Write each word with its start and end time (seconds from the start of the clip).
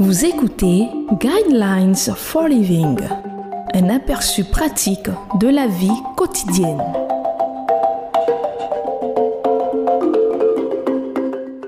Vous 0.00 0.24
écoutez 0.24 0.88
Guidelines 1.20 1.94
for 1.94 2.48
Living, 2.48 2.98
un 3.74 3.88
aperçu 3.90 4.42
pratique 4.42 5.08
de 5.38 5.46
la 5.46 5.68
vie 5.68 6.02
quotidienne. 6.16 6.82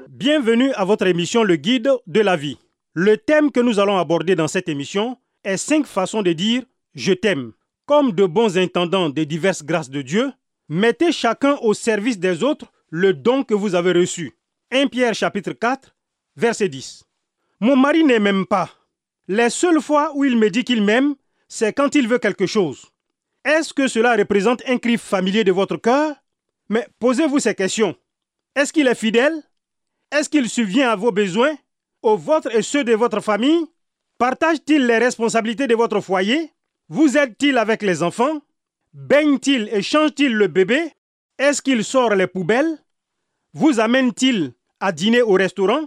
Bienvenue 0.09 0.73
à 0.73 0.85
votre 0.85 1.07
émission 1.07 1.45
Le 1.45 1.55
Guide 1.55 1.93
de 2.09 2.21
la 2.21 2.35
vie. 2.37 2.59
Le 2.95 3.17
thème 3.17 3.53
que 3.53 3.61
nous 3.61 3.79
allons 3.79 3.97
aborder 3.97 4.35
dans 4.35 4.49
cette 4.49 4.69
émission 4.69 5.17
est 5.45 5.57
cinq 5.57 5.87
façons 5.87 6.23
de 6.23 6.33
dire 6.33 6.65
je 6.97 7.13
t'aime. 7.13 7.53
Comme 7.87 8.11
de 8.11 8.27
bons 8.27 8.59
intendants 8.59 9.09
des 9.09 9.25
diverses 9.25 9.63
grâces 9.63 9.91
de 9.91 10.03
Dieu, 10.03 10.33
mettez 10.69 11.13
chacun 11.13 11.59
au 11.63 11.75
service 11.75 12.19
des 12.19 12.43
autres 12.43 12.73
le 12.91 13.15
don 13.15 13.45
que 13.45 13.55
vous 13.55 13.77
avez 13.77 13.93
reçu. 13.93 14.33
1 14.73 14.89
Pierre 14.89 15.15
chapitre 15.15 15.53
4, 15.53 15.95
verset 16.37 16.69
10. 16.69 17.06
Mon 17.61 17.77
mari 17.77 18.05
ne 18.05 18.19
m'aime 18.19 18.47
pas. 18.47 18.71
Les 19.29 19.51
seules 19.51 19.81
fois 19.81 20.13
où 20.15 20.25
il 20.25 20.37
me 20.37 20.51
dit 20.51 20.65
qu'il 20.65 20.83
m'aime, 20.83 21.15
c'est 21.49 21.73
quand 21.73 21.95
il 21.95 22.07
veut 22.07 22.19
quelque 22.19 22.47
chose. 22.47 22.87
Est-ce 23.45 23.73
que 23.73 23.89
cela 23.89 24.15
représente 24.17 24.63
un 24.67 24.79
cri 24.79 24.99
familier 24.99 25.45
de 25.45 25.53
votre 25.53 25.77
cœur? 25.77 26.17
Mais 26.69 26.87
posez-vous 26.99 27.39
ces 27.39 27.55
questions. 27.55 27.97
Est-ce 28.55 28.73
qu'il 28.73 28.89
est 28.89 28.95
fidèle? 28.95 29.43
Est-ce 30.11 30.29
qu'il 30.29 30.49
subvient 30.49 30.83
à 30.83 30.97
vos 30.97 31.13
besoins, 31.13 31.57
aux 32.03 32.17
vôtres 32.17 32.55
et 32.55 32.63
ceux 32.63 32.85
de 32.85 32.95
votre 32.95 33.21
famille? 33.21 33.67
Partage-t-il 34.19 34.87
les 34.87 34.99
responsabilités 34.99 35.67
de 35.67 35.75
votre 35.75 36.01
foyer? 36.01 36.53
Vous 36.89 37.17
aide-t-il 37.17 37.59
avec 37.59 37.83
les 37.83 38.03
enfants? 38.03 38.41
Baigne-t-il 38.93 39.69
et 39.73 39.83
change-t-il 39.83 40.33
le 40.35 40.47
bébé? 40.49 40.93
Est-ce 41.39 41.63
qu'il 41.63 41.85
sort 41.85 42.15
les 42.15 42.27
poubelles? 42.27 42.79
Vous 43.53 43.81
amène-t-il 43.81 44.53
à 44.81 44.93
dîner 44.93 45.23
au 45.23 45.33
restaurant? 45.33 45.87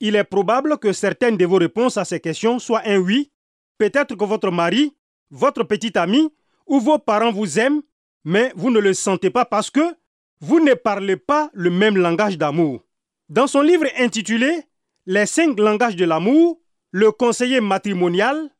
Il 0.00 0.16
est 0.16 0.24
probable 0.24 0.78
que 0.78 0.92
certaines 0.92 1.36
de 1.36 1.46
vos 1.46 1.56
réponses 1.56 1.96
à 1.96 2.04
ces 2.04 2.20
questions 2.20 2.58
soient 2.58 2.82
un 2.84 2.98
oui. 2.98 3.30
Peut-être 3.78 4.14
que 4.14 4.24
votre 4.24 4.50
mari, 4.50 4.94
votre 5.30 5.64
petit 5.64 5.96
ami 5.96 6.32
ou 6.66 6.80
vos 6.80 6.98
parents 6.98 7.32
vous 7.32 7.58
aiment, 7.58 7.82
mais 8.24 8.52
vous 8.56 8.70
ne 8.70 8.78
le 8.80 8.92
sentez 8.92 9.30
pas 9.30 9.44
parce 9.44 9.70
que 9.70 9.94
vous 10.40 10.60
ne 10.60 10.74
parlez 10.74 11.16
pas 11.16 11.50
le 11.54 11.70
même 11.70 11.96
langage 11.96 12.36
d'amour. 12.36 12.84
Dans 13.28 13.46
son 13.46 13.62
livre 13.62 13.86
intitulé 13.98 14.62
Les 15.06 15.26
cinq 15.26 15.58
langages 15.58 15.96
de 15.96 16.04
l'amour, 16.04 16.60
le 16.90 17.10
conseiller 17.12 17.60
matrimonial, 17.60 18.50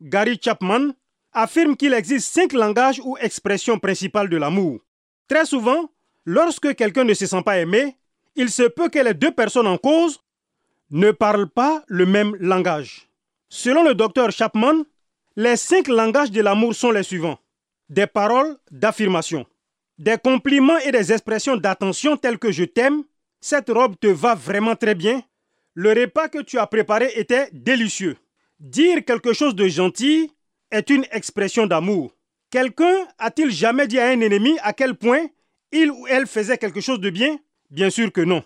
Gary 0.00 0.38
Chapman, 0.42 0.92
affirme 1.32 1.76
qu'il 1.76 1.94
existe 1.94 2.32
cinq 2.32 2.52
langages 2.52 3.00
ou 3.04 3.16
expressions 3.18 3.78
principales 3.78 4.28
de 4.28 4.36
l'amour. 4.36 4.80
Très 5.28 5.46
souvent, 5.46 5.90
lorsque 6.24 6.74
quelqu'un 6.74 7.04
ne 7.04 7.14
se 7.14 7.26
sent 7.26 7.42
pas 7.42 7.58
aimé, 7.58 7.96
il 8.34 8.50
se 8.50 8.64
peut 8.64 8.88
que 8.88 8.98
les 8.98 9.14
deux 9.14 9.30
personnes 9.30 9.66
en 9.66 9.78
cause 9.78 10.21
ne 10.92 11.10
parlent 11.10 11.48
pas 11.48 11.82
le 11.88 12.06
même 12.06 12.36
langage. 12.36 13.08
Selon 13.48 13.82
le 13.82 13.94
docteur 13.94 14.30
Chapman, 14.30 14.84
les 15.36 15.56
cinq 15.56 15.88
langages 15.88 16.30
de 16.30 16.42
l'amour 16.42 16.74
sont 16.74 16.90
les 16.90 17.02
suivants. 17.02 17.38
Des 17.88 18.06
paroles 18.06 18.56
d'affirmation, 18.70 19.46
des 19.98 20.16
compliments 20.22 20.78
et 20.78 20.92
des 20.92 21.12
expressions 21.12 21.56
d'attention 21.56 22.16
telles 22.16 22.38
que 22.38 22.52
je 22.52 22.64
t'aime, 22.64 23.02
cette 23.40 23.70
robe 23.70 23.96
te 23.98 24.06
va 24.06 24.34
vraiment 24.34 24.76
très 24.76 24.94
bien, 24.94 25.22
le 25.74 25.90
repas 25.90 26.28
que 26.28 26.42
tu 26.42 26.58
as 26.58 26.66
préparé 26.66 27.10
était 27.16 27.48
délicieux. 27.52 28.16
Dire 28.60 29.04
quelque 29.04 29.32
chose 29.32 29.54
de 29.54 29.66
gentil 29.68 30.30
est 30.70 30.90
une 30.90 31.06
expression 31.10 31.66
d'amour. 31.66 32.14
Quelqu'un 32.50 32.94
a-t-il 33.18 33.50
jamais 33.50 33.86
dit 33.86 33.98
à 33.98 34.08
un 34.08 34.20
ennemi 34.20 34.58
à 34.62 34.74
quel 34.74 34.94
point 34.94 35.26
il 35.72 35.90
ou 35.90 36.06
elle 36.06 36.26
faisait 36.26 36.58
quelque 36.58 36.82
chose 36.82 37.00
de 37.00 37.08
bien? 37.08 37.38
Bien 37.70 37.88
sûr 37.88 38.12
que 38.12 38.20
non. 38.20 38.44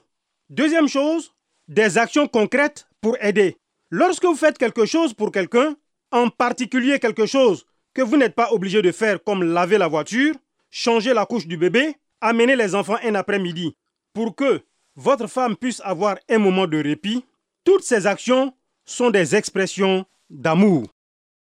Deuxième 0.48 0.88
chose, 0.88 1.34
des 1.68 1.98
actions 1.98 2.28
concrètes 2.28 2.86
pour 3.00 3.16
aider. 3.20 3.56
Lorsque 3.90 4.24
vous 4.24 4.34
faites 4.34 4.58
quelque 4.58 4.86
chose 4.86 5.14
pour 5.14 5.32
quelqu'un, 5.32 5.76
en 6.12 6.28
particulier 6.28 6.98
quelque 6.98 7.26
chose 7.26 7.66
que 7.94 8.02
vous 8.02 8.16
n'êtes 8.16 8.34
pas 8.34 8.52
obligé 8.52 8.82
de 8.82 8.92
faire 8.92 9.22
comme 9.22 9.42
laver 9.42 9.78
la 9.78 9.88
voiture, 9.88 10.34
changer 10.70 11.14
la 11.14 11.26
couche 11.26 11.46
du 11.46 11.56
bébé, 11.56 11.94
amener 12.20 12.56
les 12.56 12.74
enfants 12.74 12.98
un 13.02 13.14
après-midi, 13.14 13.74
pour 14.12 14.34
que 14.34 14.60
votre 14.94 15.26
femme 15.26 15.56
puisse 15.56 15.80
avoir 15.84 16.16
un 16.28 16.38
moment 16.38 16.66
de 16.66 16.82
répit, 16.82 17.24
toutes 17.64 17.82
ces 17.82 18.06
actions 18.06 18.54
sont 18.84 19.10
des 19.10 19.34
expressions 19.34 20.04
d'amour. 20.30 20.84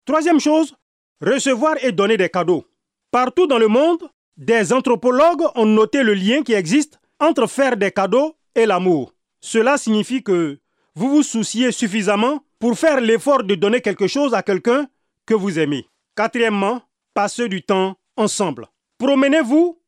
Troisième 0.05 0.41
chose, 0.41 0.75
recevoir 1.21 1.77
et 1.83 1.93
donner 1.93 2.17
des 2.17 2.29
cadeaux. 2.29 2.67
Partout 3.11 3.47
dans 3.47 3.59
le 3.59 3.69
monde, 3.69 4.09
des 4.37 4.73
anthropologues 4.73 5.45
ont 5.55 5.67
noté 5.67 6.03
le 6.03 6.15
lien 6.15 6.43
qui 6.43 6.53
existe 6.53 6.99
entre 7.19 7.47
faire 7.47 7.77
des 7.77 7.91
cadeaux 7.91 8.35
et 8.55 8.67
l'amour. 8.67 9.13
Cela 9.41 9.79
signifie 9.79 10.23
que 10.23 10.59
vous 10.95 11.09
vous 11.09 11.23
souciez 11.23 11.73
suffisamment 11.73 12.45
pour 12.59 12.79
faire 12.79 13.01
l'effort 13.01 13.43
de 13.43 13.55
donner 13.55 13.81
quelque 13.81 14.07
chose 14.07 14.35
à 14.35 14.43
quelqu'un 14.43 14.89
que 15.27 15.35
vous 15.35 15.59
aimez. 15.59 15.87
Quatrièmement, 16.15 16.83
passez 17.15 17.49
du 17.49 17.63
temps 17.63 17.97
ensemble. 18.17 18.67
Promenez-vous, 18.99 19.81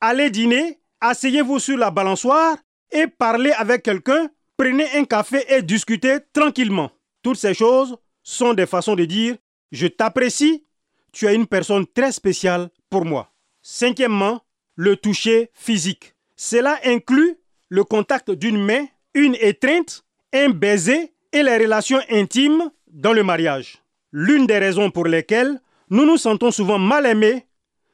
allez 0.00 0.30
dîner, 0.30 0.78
asseyez-vous 1.00 1.58
sur 1.58 1.78
la 1.78 1.90
balançoire 1.90 2.56
et 2.90 3.06
parlez 3.06 3.52
avec 3.52 3.82
quelqu'un, 3.82 4.28
prenez 4.56 4.86
un 4.96 5.04
café 5.04 5.44
et 5.48 5.62
discutez 5.62 6.18
tranquillement. 6.32 6.90
Toutes 7.22 7.38
ces 7.38 7.54
choses 7.54 7.96
sont 8.22 8.54
des 8.54 8.66
façons 8.66 8.94
de 8.94 9.04
dire 9.04 9.36
je 9.72 9.86
t'apprécie, 9.86 10.64
tu 11.12 11.26
es 11.26 11.34
une 11.34 11.46
personne 11.46 11.86
très 11.86 12.12
spéciale 12.12 12.70
pour 12.90 13.04
moi. 13.04 13.32
Cinquièmement, 13.62 14.42
le 14.76 14.96
toucher 14.96 15.50
physique. 15.52 16.14
Cela 16.36 16.78
inclut 16.84 17.36
le 17.68 17.84
contact 17.84 18.30
d'une 18.30 18.62
main, 18.62 18.86
une 19.18 19.36
étreinte, 19.40 20.04
un 20.32 20.50
baiser 20.50 21.12
et 21.32 21.42
les 21.42 21.58
relations 21.58 22.00
intimes 22.10 22.70
dans 22.86 23.12
le 23.12 23.22
mariage. 23.22 23.78
L'une 24.12 24.46
des 24.46 24.58
raisons 24.58 24.90
pour 24.90 25.06
lesquelles 25.06 25.60
nous 25.90 26.06
nous 26.06 26.16
sentons 26.16 26.50
souvent 26.50 26.78
mal 26.78 27.04
aimés, 27.06 27.46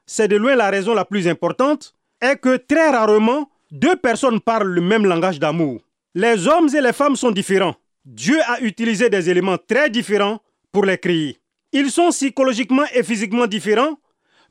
c'est 0.07 0.29
de 0.29 0.37
loin 0.37 0.55
la 0.55 0.71
raison 0.71 0.95
la 0.95 1.05
plus 1.05 1.27
importante, 1.27 1.95
est 2.21 2.37
que 2.37 2.57
très 2.57 2.91
rarement 2.91 3.51
deux 3.71 3.97
personnes 3.97 4.41
parlent 4.41 4.69
le 4.69 4.81
même 4.81 5.07
langage 5.07 5.39
d'amour. 5.39 5.81
Les 6.15 6.47
hommes 6.47 6.69
et 6.75 6.81
les 6.81 6.93
femmes 6.93 7.17
sont 7.17 7.31
différents. 7.31 7.75
Dieu 8.05 8.39
a 8.47 8.61
utilisé 8.61 9.09
des 9.09 9.31
éléments 9.31 9.59
très 9.59 9.91
différents 9.91 10.41
pour 10.71 10.85
les 10.85 10.99
créer. 10.99 11.39
Ils 11.73 11.91
sont 11.91 12.11
psychologiquement 12.11 12.85
et 12.95 13.03
physiquement 13.03 13.47
différents, 13.47 13.99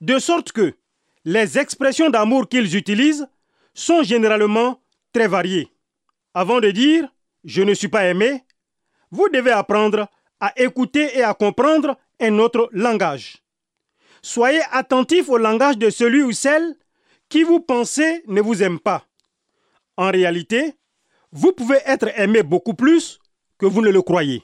de 0.02 0.20
sorte 0.20 0.52
que 0.52 0.74
les 1.24 1.58
expressions 1.58 2.10
d'amour 2.10 2.50
qu'ils 2.50 2.76
utilisent 2.76 3.28
sont 3.74 4.04
généralement 4.04 4.82
très 5.14 5.28
variées. 5.28 5.73
Avant 6.34 6.60
de 6.60 6.72
dire⁇ 6.72 7.04
Je 7.44 7.62
ne 7.62 7.74
suis 7.74 7.90
pas 7.90 8.06
aimé⁇ 8.06 8.30
vous 9.14 9.30
devez 9.30 9.52
apprendre 9.52 10.08
à 10.40 10.60
écouter 10.60 11.16
et 11.16 11.22
à 11.22 11.36
comprendre 11.36 11.98
un 12.20 12.40
autre 12.40 12.68
langage. 12.72 13.44
Soyez 14.24 14.62
attentif 14.72 15.30
au 15.30 15.38
langage 15.38 15.78
de 15.78 15.92
celui 15.92 16.24
ou 16.24 16.32
celle 16.32 16.76
qui 17.30 17.44
vous 17.44 17.60
pensez 17.60 18.24
ne 18.28 18.42
vous 18.42 18.64
aime 18.64 18.80
pas. 18.80 19.06
En 19.98 20.10
réalité, 20.10 20.74
vous 21.32 21.52
pouvez 21.52 21.78
être 21.86 22.10
aimé 22.20 22.42
beaucoup 22.42 22.74
plus 22.74 23.20
que 23.60 23.68
vous 23.68 23.82
ne 23.82 23.92
le 23.92 24.02
croyez. 24.02 24.44